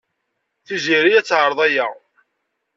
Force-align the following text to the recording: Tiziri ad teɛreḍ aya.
Tiziri 0.65 1.11
ad 1.19 1.25
teɛreḍ 1.25 1.59
aya. 1.67 1.87